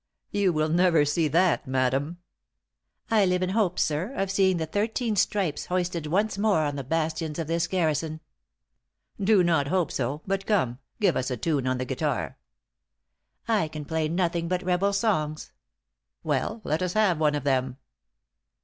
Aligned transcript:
'You 0.31 0.51
will 0.51 0.69
never 0.69 1.05
see 1.05 1.27
that, 1.27 1.67
madam!' 1.67 2.17
"'I 3.11 3.25
live 3.25 3.43
in 3.43 3.49
hopes, 3.51 3.83
sir, 3.83 4.11
of 4.15 4.31
seeing 4.31 4.57
the 4.57 4.65
thirteen 4.65 5.15
stripes 5.15 5.67
hoisted 5.67 6.07
once 6.07 6.39
more 6.39 6.61
on 6.63 6.75
the 6.75 6.83
bastions 6.83 7.37
of 7.37 7.45
this 7.45 7.67
garrison.' 7.67 8.19
"'Do 9.23 9.43
not 9.43 9.67
hope 9.67 9.91
so; 9.91 10.23
but 10.25 10.47
come, 10.47 10.79
give 10.99 11.15
us 11.15 11.29
a 11.29 11.37
tune 11.37 11.67
on 11.67 11.77
the 11.77 11.85
guitar.' 11.85 12.39
"'I 13.47 13.67
can 13.67 13.85
play 13.85 14.07
nothing 14.09 14.47
but 14.47 14.63
rebel 14.63 14.91
songs.' 14.91 15.51
"'Well, 16.23 16.61
let 16.63 16.81
us 16.81 16.93
have 16.93 17.19
one 17.19 17.35
of 17.35 17.43
them.' 17.43 17.77